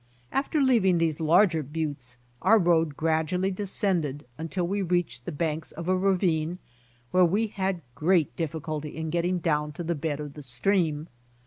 [0.31, 5.87] After leaving these larger buttes, our road gradually descended until we reached the banks of
[5.87, 6.57] a ravine,
[7.11, 11.07] where we had great difficulty in getting down to the bed of the stream.